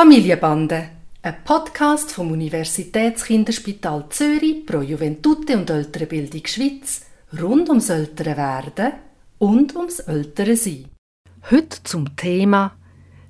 [0.00, 0.88] Familienbande,
[1.20, 7.02] ein Podcast vom Universitätskinderspital Zürich pro Juventute und Ältere Bildung Schweiz
[7.38, 8.94] rund ums ältere Werden
[9.38, 10.88] und ums ältere Sein.
[11.50, 12.74] Heute zum Thema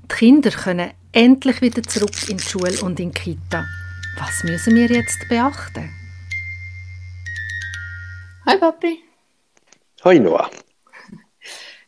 [0.04, 3.64] Die Kinder können endlich wieder zurück in die Schule und in die Kita.
[4.20, 5.90] Was müssen wir jetzt beachten?
[8.46, 9.02] Hi Papi.
[10.04, 10.48] Hi Noah.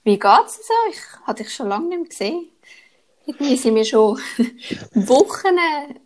[0.02, 1.22] Wie geht's es euch?
[1.22, 2.51] Hatte ich schon lange nicht mehr gesehen.
[3.26, 4.18] Irgendwie sind wir schon
[4.94, 5.56] Wochen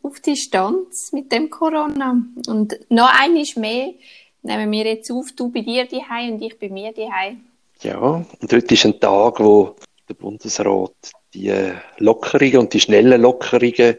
[0.02, 2.22] auf Distanz mit dem Corona.
[2.46, 3.94] Und noch eines mehr
[4.42, 7.46] nehmen wir jetzt auf, du bei dir daheim und ich bei mir daheim.
[7.82, 9.76] Ja, und heute ist ein Tag, wo
[10.08, 10.94] der Bundesrat
[11.34, 11.52] die
[11.98, 13.96] Lockerungen und die schnellen Lockerungen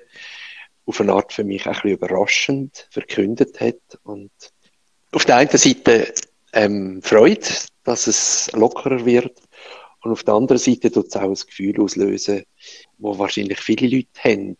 [0.86, 3.99] auf eine Art für mich auch ein bisschen überraschend verkündet hat.
[4.03, 4.31] Und
[5.11, 6.13] auf der einen Seite
[6.53, 7.47] ähm, Freude,
[7.84, 9.38] dass es lockerer wird.
[10.07, 12.43] Und auf der anderen Seite tut es auch ein Gefühl auslösen,
[12.97, 14.57] wo wahrscheinlich viele Leute haben.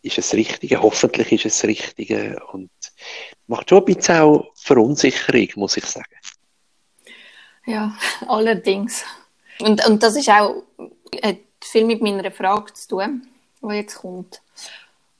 [0.00, 0.80] Ist es Richtige?
[0.80, 2.42] Hoffentlich ist es Richtige.
[2.52, 2.70] Und
[3.48, 6.16] macht schon ein bisschen auch Verunsicherung, muss ich sagen.
[7.66, 7.94] Ja,
[8.26, 9.04] allerdings.
[9.60, 10.62] Und, und das ist auch,
[11.22, 13.26] hat viel mit meiner Frage zu tun,
[13.60, 14.40] die jetzt kommt.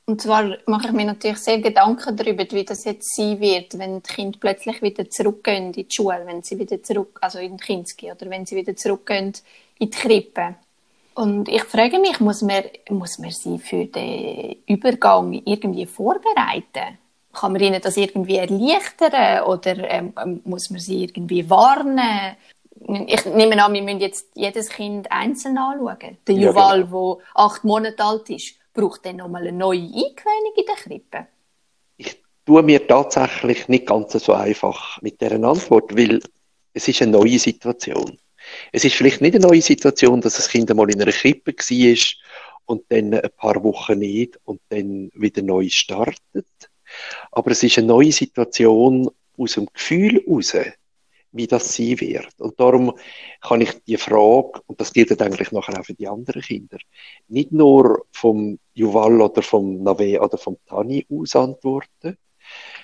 [0.05, 4.03] Und zwar mache ich mir natürlich sehr Gedanken darüber, wie das jetzt sein wird, wenn
[4.03, 7.63] die Kinder plötzlich wieder zurückgehen in die Schule, wenn sie wieder zurück, also in die
[7.63, 9.33] Kinski, oder wenn sie wieder zurückgehen
[9.79, 10.55] in die Krippe.
[11.15, 16.97] Und ich frage mich, muss man, muss man sie für den Übergang irgendwie vorbereiten?
[17.31, 22.35] Kann man ihnen das irgendwie erleichtern oder ähm, muss man sie irgendwie warnen?
[23.07, 26.17] Ich nehme an, wir müssen jetzt jedes Kind einzeln anschauen.
[26.27, 27.15] Der Juval, ja, genau.
[27.15, 31.27] der acht Monate alt ist, braucht dann nochmal eine neue Eingewöhnung in der Krippe?
[31.97, 36.21] Ich tue mir tatsächlich nicht ganz so einfach mit dieser Antwort, weil
[36.73, 38.17] es ist eine neue Situation.
[38.71, 41.97] Es ist vielleicht nicht eine neue Situation, dass das Kind einmal in einer Krippe war
[42.65, 46.47] und dann ein paar Wochen nicht und dann wieder neu startet.
[47.31, 50.55] Aber es ist eine neue Situation aus dem Gefühl heraus,
[51.33, 52.29] wie das sein wird.
[52.39, 52.93] Und darum
[53.41, 56.77] kann ich die Frage, und das gilt eigentlich nachher auch für die anderen Kinder,
[57.27, 62.17] nicht nur vom Juval oder vom Nave oder vom Tani aus antworten,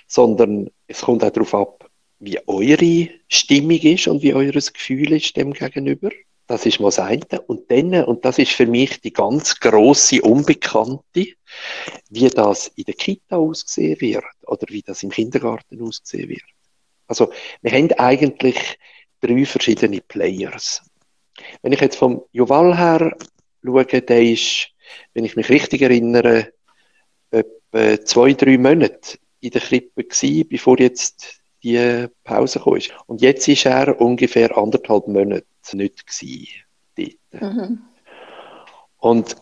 [0.06, 5.36] sondern es kommt auch darauf ab, wie eure Stimmung ist und wie eures Gefühl ist
[5.36, 6.10] dem gegenüber.
[6.46, 7.40] Das ist mal das eine.
[7.46, 11.28] Und dann, und das ist für mich die ganz große Unbekannte,
[12.10, 16.42] wie das in der Kita aussehen wird oder wie das im Kindergarten aussehen wird.
[17.10, 17.32] Also,
[17.62, 18.78] wir haben eigentlich
[19.20, 20.80] drei verschiedene Players.
[21.60, 23.16] Wenn ich jetzt vom Juval her
[23.64, 24.68] schaue, der ist,
[25.12, 26.52] wenn ich mich richtig erinnere,
[27.32, 32.92] etwa zwei, drei Monate in der Krippe gewesen, bevor jetzt die Pause gekommen ist.
[33.06, 36.46] Und jetzt ist er ungefähr anderthalb Monate nicht gewesen,
[36.96, 37.42] dort.
[37.42, 37.82] Mhm.
[38.98, 39.36] Und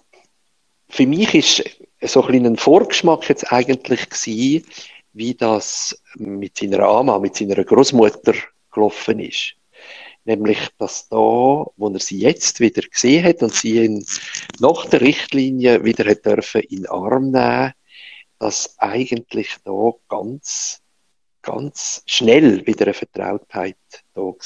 [0.88, 1.64] für mich ist
[2.00, 4.64] so ein, ein Vorgeschmack jetzt eigentlich gewesen,
[5.18, 8.34] wie das mit seiner Ama, mit seiner Großmutter
[8.72, 9.54] gelaufen ist.
[10.24, 14.06] Nämlich, dass da, wo er sie jetzt wieder gesehen hat und sie ihn
[14.60, 17.72] nach der Richtlinie wieder hat dürfen in den Arm nehmen,
[18.38, 20.82] dass eigentlich da ganz
[21.42, 23.76] ganz schnell wieder eine Vertrautheit
[24.14, 24.38] da war.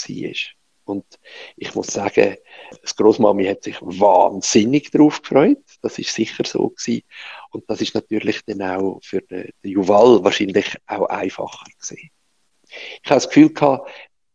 [0.92, 1.18] Und
[1.56, 2.36] ich muss sagen,
[2.82, 5.62] das Großmami hat sich wahnsinnig darauf gefreut.
[5.80, 7.02] Das ist sicher so gewesen.
[7.50, 12.10] Und das ist natürlich dann auch für den, Juval wahrscheinlich auch einfacher gewesen.
[12.68, 13.90] Ich habe das Gefühl gehabt,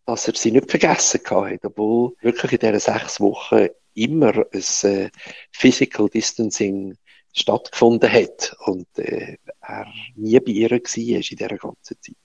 [0.05, 5.09] dass er sie nicht vergessen hat, obwohl wirklich in diesen sechs Wochen immer ein äh,
[5.51, 6.97] Physical Distancing
[7.33, 12.15] stattgefunden hat und äh, er nie bei ihr war in dieser ganzen Zeit.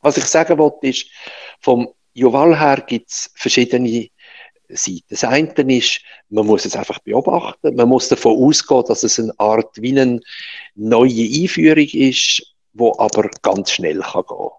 [0.00, 1.06] Was ich sagen wollte, ist,
[1.60, 4.08] vom Joval her gibt es verschiedene
[4.68, 5.04] Seiten.
[5.08, 7.74] Das eine ist, man muss es einfach beobachten.
[7.74, 10.20] Man muss davon ausgehen, dass es eine Art wie eine
[10.74, 14.50] neue Einführung ist, wo aber ganz schnell kann gehen.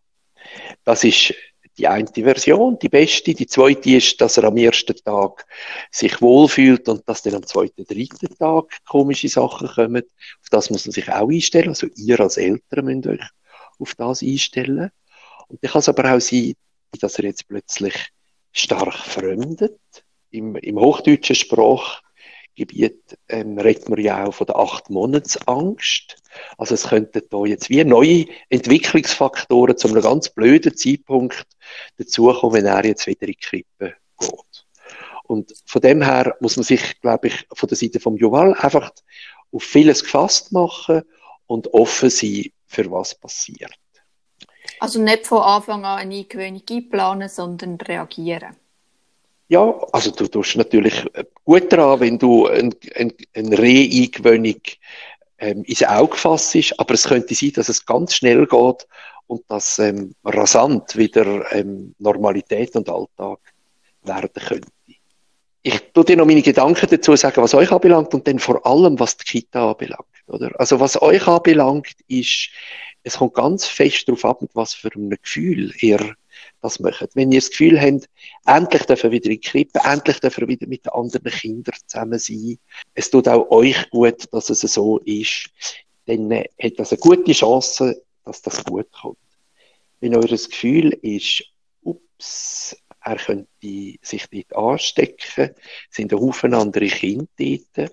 [0.84, 1.34] Das ist
[1.78, 3.34] die eine Version, die beste.
[3.34, 5.46] Die zweite ist, dass er am ersten Tag
[5.92, 10.04] sich wohlfühlt und dass dann am zweiten, dritten Tag komische Sachen kommen.
[10.42, 11.70] Auf das muss man sich auch einstellen.
[11.70, 13.22] Also ihr als Eltern müsst euch
[13.80, 14.92] auf das einstellen.
[15.48, 16.54] Und dann kann es aber auch sein,
[17.00, 18.10] dass er jetzt plötzlich
[18.52, 19.80] stark fremdet.
[20.30, 26.18] Im, im hochdeutschen Sprachgebiet ähm, redet man ja auch von der acht Monatsangst.
[26.58, 31.46] Also es könnten da jetzt wie neue Entwicklungsfaktoren zu einem ganz blöden Zeitpunkt
[31.98, 34.66] dazukommen, wenn er jetzt wieder in die Krippe geht.
[35.24, 38.92] Und von dem her muss man sich, glaube ich, von der Seite vom Juval einfach
[39.52, 41.04] auf vieles gefasst machen
[41.48, 43.74] und offen sein, für was passiert.
[44.80, 48.56] Also nicht von Anfang an eine Eingewöhnung einplanen, sondern reagieren.
[49.48, 51.06] Ja, also du tust natürlich
[51.44, 54.62] gut daran, wenn du eine, eine, eine Re-Eingewöhnung
[55.38, 58.88] ähm, ins Auge gefasst ist, aber es könnte sein, dass es ganz schnell geht
[59.28, 63.40] und dass ähm, rasant wieder ähm, Normalität und Alltag
[64.04, 64.72] werden könnte.
[65.62, 69.00] Ich tue dir noch meine Gedanken dazu sagen, was euch anbelangt und dann vor allem,
[69.00, 70.08] was die Kita anbelangt.
[70.28, 70.52] Oder?
[70.60, 72.50] Also was euch anbelangt, ist,
[73.04, 76.16] es kommt ganz fest darauf ab, mit was für einem Gefühl ihr
[76.62, 77.10] das macht.
[77.16, 78.10] Wenn ihr das Gefühl habt,
[78.46, 81.76] endlich dürfen wir wieder in die Krippe, endlich dürfen wir wieder mit den anderen Kindern
[81.86, 82.58] zusammen sein,
[82.94, 85.50] es tut auch euch gut, dass es so ist,
[86.06, 89.18] dann hat das eine gute Chance, dass das gut kommt.
[90.00, 91.44] Wenn euer Gefühl ist,
[91.84, 93.48] ups, er könnte
[94.02, 95.52] sich dort anstecken,
[95.90, 97.92] sind ein Haufen andere Kinder dort,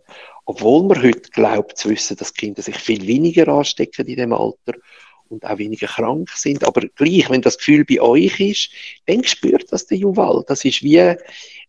[0.51, 4.75] obwohl man heute glaubt zu wissen, dass Kinder sich viel weniger anstecken in dem Alter
[5.29, 6.65] und auch weniger krank sind.
[6.65, 8.71] Aber gleich, wenn das Gefühl bei euch ist,
[9.07, 10.43] dann spürt das der Juval.
[10.49, 11.15] Das ist wie,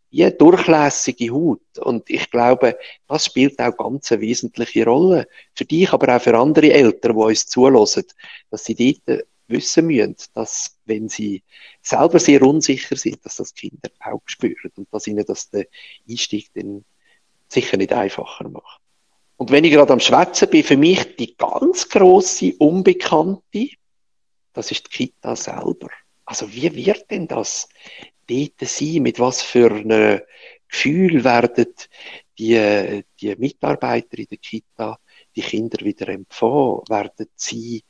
[0.09, 1.61] wie durchlässige Haut.
[1.77, 2.75] Und ich glaube,
[3.07, 5.27] das spielt auch ganz eine wesentliche Rolle.
[5.53, 8.05] Für dich, aber auch für andere Eltern, die uns zulassen,
[8.49, 8.73] dass sie
[9.05, 11.43] dort wissen müssen, dass, wenn sie
[11.83, 15.65] selber sehr unsicher sind, dass das Kinder auch spüren und dass ihnen das den
[16.09, 16.83] Einstieg dann
[17.51, 18.81] sicher nicht einfacher macht.
[19.37, 23.69] Und wenn ich gerade am Schwätzen bin, für mich die ganz große Unbekannte,
[24.53, 25.89] das ist die Kita selber.
[26.25, 27.67] Also wie wird denn das
[28.27, 29.01] dort sein?
[29.01, 30.21] Mit was für einem
[30.69, 31.73] Gefühl werden
[32.37, 34.99] die, die Mitarbeiter in der Kita
[35.35, 36.81] die Kinder wieder empfangen?
[36.87, 37.83] Werden sie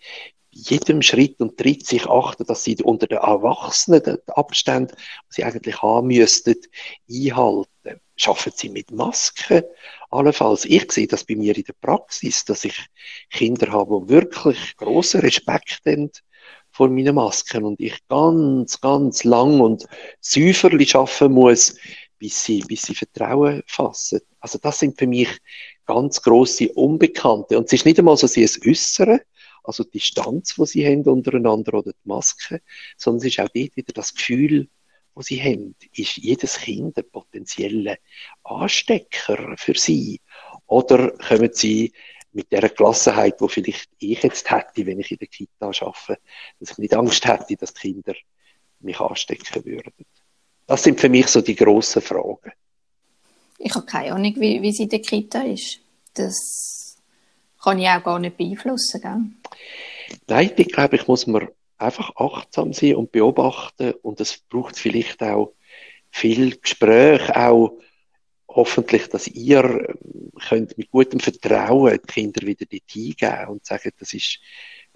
[0.51, 4.95] jedem Schritt und Tritt sich achten, dass sie unter den Erwachsenen den Abstand, die
[5.29, 6.55] sie eigentlich haben müssten,
[7.09, 7.99] einhalten?
[8.21, 9.63] Schaffen sie mit Masken?
[10.11, 10.65] Allenfalls.
[10.65, 12.77] Ich sehe das bei mir in der Praxis, dass ich
[13.31, 16.11] Kinder habe, die wirklich großen Respekt haben
[16.69, 19.87] vor meinen Masken und ich ganz, ganz lang und
[20.19, 21.75] säuferlich schaffen muss,
[22.19, 24.19] bis sie, bis sie Vertrauen fassen.
[24.39, 25.29] Also das sind für mich
[25.87, 27.57] ganz große Unbekannte.
[27.57, 29.19] Und es ist nicht einmal so, sie es äußern,
[29.63, 32.61] also die Distanz, die sie haben untereinander oder die Maske,
[32.97, 34.69] sondern es ist auch dort wieder das Gefühl,
[35.13, 37.97] wo sie haben, ist jedes Kind ein potenzieller
[38.43, 40.21] Anstecker für sie.
[40.67, 41.91] Oder kommen sie
[42.33, 46.21] mit der Gelassenheit, wo vielleicht ich jetzt hätte, wenn ich in der Kita arbeite,
[46.59, 48.15] dass ich nicht Angst hätte, dass die Kinder
[48.79, 50.05] mich anstecken würden.
[50.67, 52.51] Das sind für mich so die grossen Fragen.
[53.57, 55.79] Ich habe keine Ahnung, wie, wie sie in der Kita ist.
[56.13, 56.97] Das
[57.61, 59.01] kann ich auch gar nicht beeinflussen.
[59.01, 59.21] Gell?
[60.27, 61.51] Nein, ich glaube, ich muss mir
[61.81, 63.93] einfach achtsam sein und beobachten.
[64.01, 65.53] Und es braucht vielleicht auch
[66.09, 67.77] viel Gespräch, auch
[68.47, 73.91] hoffentlich, dass ihr ähm, könnt mit gutem Vertrauen die Kinder wieder dort hingeben und sagen,
[73.97, 74.39] das ist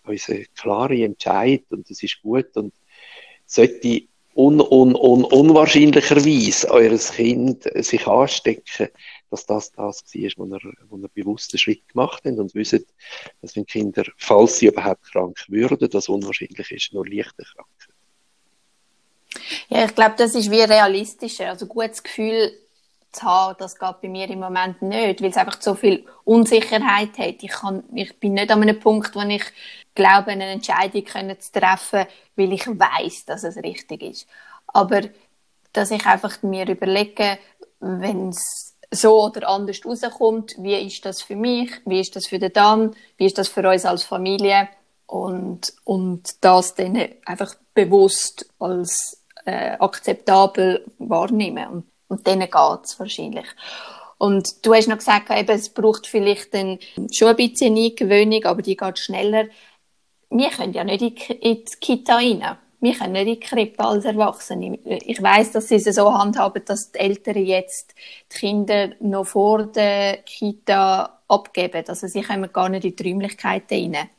[0.04, 2.74] unser klare Entscheid und das ist gut und
[3.46, 4.04] sollte
[4.36, 8.90] un, un, un, unwahrscheinlicherweise eures Kind sich anstecken,
[9.30, 12.86] dass das das war, wo er, wo er bewussten Schritt gemacht hat und wissen,
[13.42, 17.96] dass wenn Kinder, falls sie überhaupt krank würden, das unwahrscheinlich ist, nur leichte Krankheit.
[19.70, 21.50] Ja, ich glaube, das ist wie realistischer.
[21.50, 22.52] Also gutes Gefühl
[23.12, 27.18] zu haben, das geht bei mir im Moment nicht, weil es einfach so viel Unsicherheit
[27.18, 27.42] hat.
[27.42, 29.44] Ich, kann, ich bin nicht an einem Punkt, wo ich
[29.94, 31.06] glaube, eine Entscheidung
[31.40, 32.06] zu treffen,
[32.36, 34.28] weil ich weiß, dass es richtig ist.
[34.68, 35.02] Aber
[35.72, 37.38] dass ich einfach mir überlege,
[37.80, 38.65] wenn es
[38.96, 40.56] so oder anders rauskommt.
[40.58, 41.72] Wie ist das für mich?
[41.86, 42.96] Wie ist das für den Dan?
[43.18, 44.70] Wie ist das für uns als Familie?
[45.06, 51.68] Und, und das dann einfach bewusst als äh, akzeptabel wahrnehmen.
[51.68, 53.46] Und, und dann geht's wahrscheinlich.
[54.18, 56.80] Und du hast noch gesagt, eben, es braucht vielleicht dann
[57.12, 59.46] schon ein bisschen Eingewöhnung, aber die geht schneller.
[60.30, 64.06] Wir können ja nicht in die Kita rein wir können nicht in die Krippe als
[64.06, 64.78] Erwachsene.
[64.86, 67.96] Ich weiß, dass sie es so handhaben, dass die Eltern jetzt
[68.32, 71.84] die Kinder noch vor der Kita abgeben.
[71.88, 74.10] Also sie kommen gar nicht in die Räumlichkeiten rein.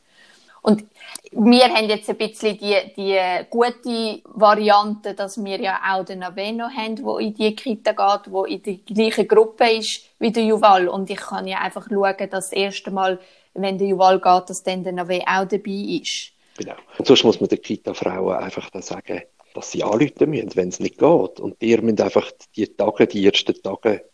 [0.62, 0.84] Und
[1.30, 3.20] wir haben jetzt ein bisschen die, die
[3.50, 8.44] gute Variante, dass wir ja auch den Aveno haben, der in die Kita geht, der
[8.46, 10.88] in der gleichen Gruppe ist wie der Juval.
[10.88, 13.20] Und ich kann ja einfach schauen, dass das erste Mal,
[13.54, 16.32] wenn der Juval geht, dass dann der Nave auch dabei ist.
[16.56, 16.74] Genau.
[16.98, 19.22] Und sonst muss man den Kita-Frauen einfach dann sagen,
[19.54, 21.40] dass sie anrufen müssen, wenn es nicht geht.
[21.40, 24.04] Und ihr müsst einfach die Tage, die ersten Tage,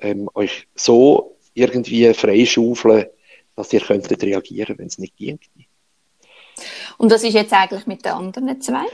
[0.00, 3.06] ähm, euch so irgendwie freischaufeln,
[3.54, 5.38] dass ihr könntet reagieren, wenn es nicht ging.
[6.98, 8.84] Und was ist jetzt eigentlich mit den anderen zwei?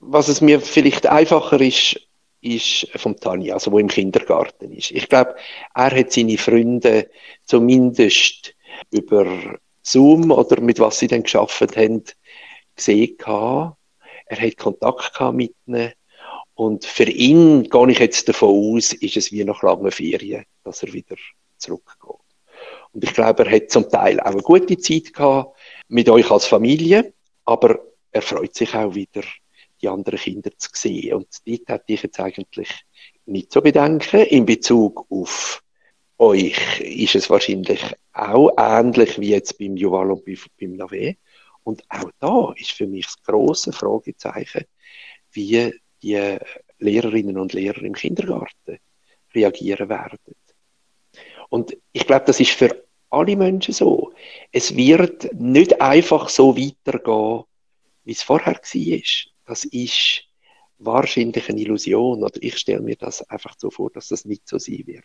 [0.00, 2.00] Was es mir vielleicht einfacher ist,
[2.40, 4.90] ist vom Tanja, also wo im Kindergarten ist.
[4.90, 5.36] Ich glaube,
[5.74, 7.08] er hat seine Freunde
[7.44, 8.54] zumindest
[8.90, 9.26] über
[9.82, 12.02] Zoom oder mit was sie dann geschafft haben,
[12.76, 13.16] gesehen.
[13.18, 15.92] Er hat Kontakt mit ihnen.
[16.54, 20.82] Und für ihn, gehe ich jetzt davon aus, ist es wie nach langen Ferien, dass
[20.82, 21.16] er wieder
[21.56, 22.20] zurückgeht.
[22.92, 25.56] Und ich glaube, er hat zum Teil auch eine gute Zeit gehabt
[25.88, 27.14] mit euch als Familie,
[27.44, 29.22] aber er freut sich auch wieder,
[29.80, 31.14] die anderen Kinder zu sehen.
[31.14, 32.68] Und dort hätte ich jetzt eigentlich
[33.26, 34.20] nicht so Bedenken.
[34.20, 35.62] In Bezug auf
[36.18, 41.16] euch ist es wahrscheinlich auch ähnlich wie jetzt beim Juval und beim Nave.
[41.64, 44.64] Und auch da ist für mich das große Fragezeichen,
[45.32, 46.38] wie die
[46.78, 48.78] Lehrerinnen und Lehrer im Kindergarten
[49.34, 50.18] reagieren werden.
[51.48, 54.12] Und ich glaube, das ist für alle Menschen so.
[54.50, 57.44] Es wird nicht einfach so weitergehen,
[58.04, 59.00] wie es vorher war.
[59.46, 60.24] Das ist
[60.78, 64.58] wahrscheinlich eine Illusion oder ich stelle mir das einfach so vor, dass das nicht so
[64.58, 65.04] sein wird.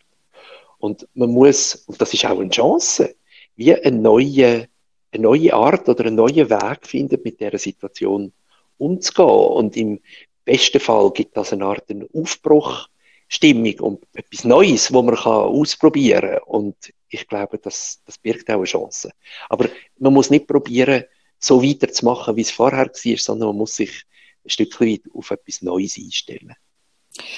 [0.78, 3.14] Und man muss, und das ist auch eine Chance,
[3.56, 4.68] wie eine neue,
[5.10, 8.32] eine neue Art oder einen neuen Weg finden, mit dieser Situation
[8.76, 9.28] umzugehen.
[9.28, 10.00] Und im
[10.44, 16.42] besten Fall gibt das eine Art Aufbruchstimmung und etwas Neues, wo man kann ausprobieren kann.
[16.46, 16.76] Und
[17.08, 19.10] ich glaube, das, das birgt auch eine Chance.
[19.48, 21.04] Aber man muss nicht probieren,
[21.38, 24.02] so weiterzumachen, wie es vorher war, sondern man muss sich
[24.44, 26.54] ein Stück weit auf etwas Neues einstellen.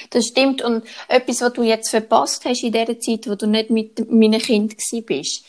[0.09, 0.61] Das stimmt.
[0.61, 4.39] Und etwas, was du jetzt verpasst hast in der Zeit, wo du nicht mit meinen
[4.39, 5.45] Kindern bist,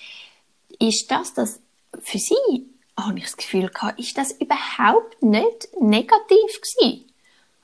[0.79, 1.61] ist das, dass
[2.03, 2.67] für sie,
[2.99, 7.05] habe ich das Gefühl gehabt, ist das überhaupt nicht negativ gewesen.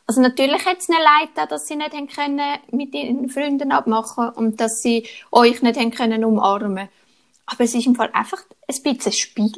[0.06, 4.58] Also natürlich hat es ihnen leid, dass sie nicht können mit ihren Freunden abmachen und
[4.58, 6.88] dass sie euch nicht haben können umarmen.
[7.44, 9.50] Aber es ist im Fall einfach ein bisschen Spiel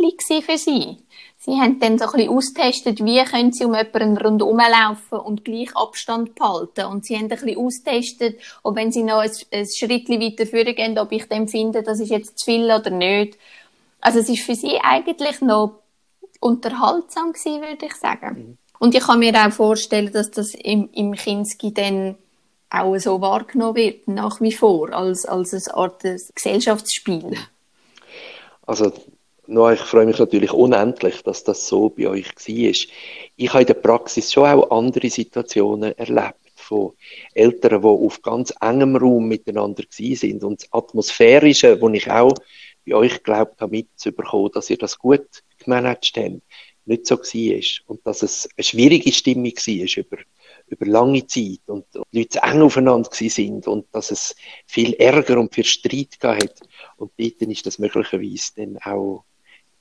[0.42, 0.98] für sie.
[1.38, 5.44] Sie haben dann so ein bisschen austestet, wie können sie um jemanden rundherum laufen und
[5.44, 6.84] gleich Abstand behalten.
[6.84, 10.98] Und sie haben ein bisschen austestet, ob wenn sie noch ein, ein Schritt weiter gehen,
[10.98, 13.38] ob ich dann finde, das ist jetzt zu viel oder nicht.
[14.00, 15.80] Also es ist für sie eigentlich noch
[16.40, 18.36] unterhaltsam gewesen, würde ich sagen.
[18.36, 18.58] Mhm.
[18.78, 22.16] Und ich kann mir auch vorstellen, dass das im, im Kinski dann
[22.70, 26.02] auch so wahrgenommen wird, nach wie vor, als, als eine Art
[26.34, 27.36] Gesellschaftsspiel.
[28.66, 28.92] Also
[29.52, 32.86] No, ich freue mich natürlich unendlich, dass das so bei euch war.
[33.36, 36.92] Ich habe in der Praxis schon auch andere Situationen erlebt von
[37.34, 42.32] Eltern, die auf ganz engem Raum miteinander sind und das Atmosphärische, wo ich auch
[42.90, 45.26] bei euch geglaubt habe, mitzubekommen, dass ihr das gut
[45.58, 46.42] gemanagt habt,
[46.86, 47.86] nicht so war.
[47.86, 50.16] Und dass es eine schwierige Stimmung war über,
[50.68, 54.34] über lange Zeit und, und die Leute eng aufeinander sind und dass es
[54.66, 56.38] viel Ärger und viel Streit gab.
[56.96, 59.24] Und dort ist das möglicherweise dann auch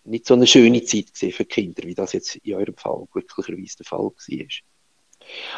[0.06, 3.86] nicht so eine schöne Zeit für Kinder, wie das jetzt in eurem Fall glücklicherweise der
[3.86, 4.46] Fall war.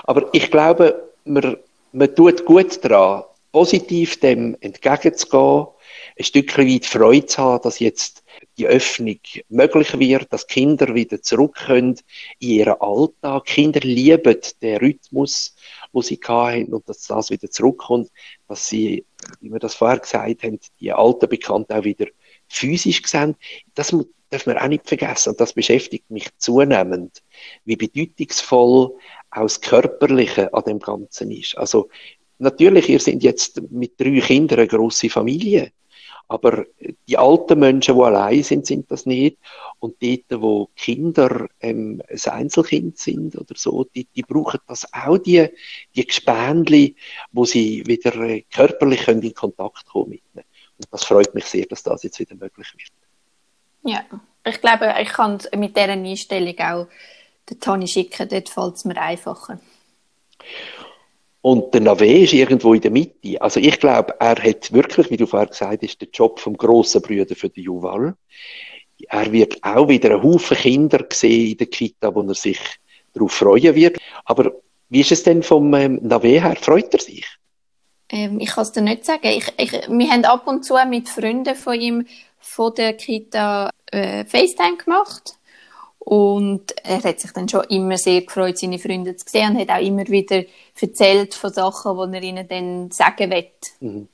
[0.03, 1.57] Aber ich glaube, man,
[1.91, 5.67] man tut gut daran, positiv dem entgegenzugehen,
[6.21, 8.23] ein Stück weit Freude zu haben, dass jetzt
[8.57, 11.99] die Öffnung möglich wird, dass Kinder wieder zurück können
[12.39, 13.45] in ihren Alltag.
[13.45, 15.55] Kinder lieben den Rhythmus,
[15.91, 18.09] wo sie hatten und dass das wieder zurückkommt,
[18.47, 19.05] dass sie,
[19.39, 22.05] wie wir das vorher gesagt haben, die alten Bekannten auch wieder
[22.47, 23.35] physisch sehen.
[23.73, 23.95] Das
[24.29, 27.23] darf man auch nicht vergessen, und das beschäftigt mich zunehmend,
[27.65, 28.95] wie bedeutungsvoll
[29.31, 31.57] auch das Körperliche an dem Ganzen ist.
[31.57, 31.89] Also,
[32.37, 35.71] natürlich, ihr seid jetzt mit drei Kindern eine grosse Familie,
[36.31, 36.65] aber
[37.09, 39.37] die alten Menschen, die allein sind, sind das nicht.
[39.79, 45.17] Und dort, wo Kinder ähm, ein Einzelkind sind oder so, die, die brauchen das auch,
[45.17, 45.49] die,
[45.93, 46.95] die Gespänli,
[47.33, 50.45] wo sie wieder äh, körperlich können in Kontakt kommen ihnen.
[50.77, 52.91] Und das freut mich sehr, dass das jetzt wieder möglich wird.
[53.83, 54.05] Ja,
[54.45, 56.87] ich glaube, ich kann mit dieser Einstellung auch
[57.49, 59.59] den Toni schicken, dort fällt es mir einfacher.
[61.41, 63.41] Und der Nave ist irgendwo in der Mitte.
[63.41, 67.01] Also ich glaube, er hat wirklich, wie du vorher gesagt hast, den Job vom grossen
[67.01, 68.15] Brüder für den Juval.
[69.09, 72.59] Er wird auch wieder einen Haufen Kinder sehen in der Kita, wo er sich
[73.13, 73.97] darauf freuen wird.
[74.25, 74.51] Aber
[74.89, 76.55] wie ist es denn vom ähm, Nave her?
[76.55, 77.25] Freut er sich?
[78.09, 79.27] Ähm, ich kann es dir nicht sagen.
[79.27, 82.05] Ich, ich, wir haben ab und zu mit Freunden von ihm
[82.39, 85.35] von der Kita äh, FaceTime gemacht.
[86.03, 89.69] Und er hat sich dann schon immer sehr gefreut, seine Freunde zu sehen und hat
[89.69, 90.43] auch immer wieder
[90.79, 93.47] erzählt von Sachen, die er ihnen dann sagen will.
[93.79, 94.07] Mhm.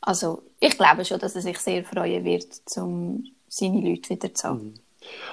[0.00, 2.46] Also, ich glaube schon, dass er sich sehr freuen wird,
[2.76, 4.64] um seine Leute wieder zu haben.
[4.64, 4.74] Mhm.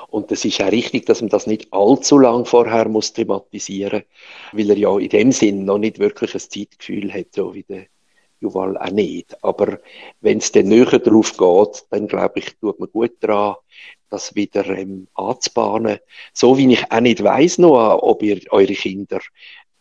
[0.10, 4.04] Und es ist auch richtig, dass man das nicht allzu lang vorher muss thematisieren
[4.52, 7.64] muss, weil er ja in dem Sinn noch nicht wirklich ein Zeitgefühl hat, so wie
[7.64, 7.86] der
[8.40, 9.44] Juval auch nicht.
[9.44, 9.80] Aber
[10.22, 13.56] wenn es dann näher drauf geht, dann glaube ich, tut man gut daran,
[14.16, 16.00] das wieder ähm, anzubahnen.
[16.34, 19.20] So wie ich auch nicht weiss noch, ob ihr eure Kinder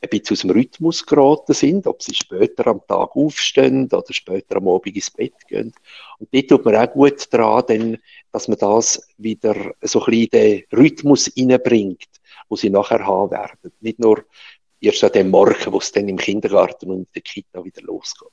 [0.00, 4.56] ein bisschen aus dem Rhythmus geraten sind, ob sie später am Tag aufstehen oder später
[4.56, 5.72] am Abend ins Bett gehen.
[6.18, 7.98] Und dort tut man auch gut daran, denn,
[8.32, 12.08] dass man das wieder so ein bisschen in den Rhythmus hineinbringt,
[12.48, 13.72] wo sie nachher haben werden.
[13.80, 14.24] Nicht nur
[14.80, 18.28] erst an dem Morgen, wo es dann im Kindergarten und in der Kita wieder losgeht.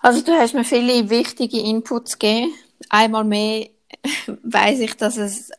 [0.00, 2.52] Also du hast mir viele wichtige Inputs gegeben.
[2.88, 3.68] einmal mehr
[4.42, 5.50] weiß ich, dass es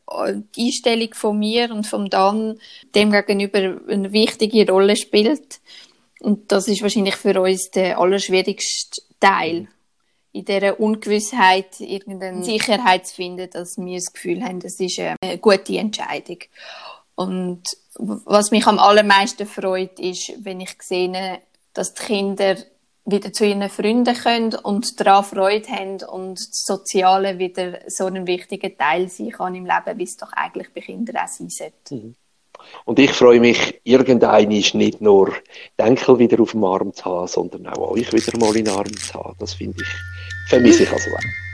[0.55, 2.59] die Einstellung von mir und vom Dan
[2.95, 5.59] dem gegenüber eine wichtige Rolle spielt.
[6.19, 9.67] Und das ist wahrscheinlich für uns der allerschwierigste Teil.
[10.33, 15.37] In dieser Ungewissheit irgendeine Sicherheit zu finden, dass wir das Gefühl haben, das ist eine
[15.39, 16.37] gute Entscheidung.
[17.15, 17.63] Und
[17.95, 21.39] was mich am allermeisten freut, ist, wenn ich sehe,
[21.73, 22.55] dass die Kinder
[23.05, 28.27] wieder zu ihren Freunden können und daran Freude haben und das Soziale wieder so ein
[28.27, 31.95] wichtiger Teil sein kann im Leben, wie es doch eigentlich bei Kindern auch sein sollte.
[31.95, 32.15] Mhm.
[32.85, 35.33] Und ich freue mich, irgendein ist nicht nur
[35.79, 38.95] Denkel wieder auf dem Arm zu haben, sondern auch euch wieder mal in den Arm
[38.97, 39.35] zu haben.
[39.39, 39.89] Das finde ich,
[40.49, 41.50] vermisse ich also auch.